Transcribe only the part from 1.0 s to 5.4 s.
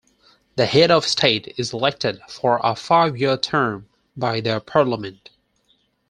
state is elected for a five-year term by the parliament.